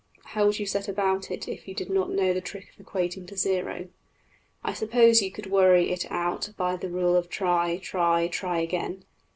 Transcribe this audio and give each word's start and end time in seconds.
How 0.23 0.47
would 0.47 0.57
you 0.57 0.65
set 0.65 0.87
about 0.87 1.29
it 1.29 1.47
if 1.47 1.67
you 1.67 1.75
did 1.75 1.87
not 1.91 2.09
know 2.09 2.33
the 2.33 2.41
trick 2.41 2.69
of 2.73 2.83
equating 2.83 3.27
to 3.27 3.37
zero? 3.37 3.87
I 4.63 4.73
suppose 4.73 5.21
you 5.21 5.29
could 5.29 5.51
worry 5.51 5.91
it 5.91 6.07
out 6.11 6.53
by 6.57 6.75
the 6.75 6.89
rule 6.89 7.15
of 7.15 7.29
try, 7.29 7.77
try, 7.77 8.27
try 8.27 8.61
again. 8.61 9.05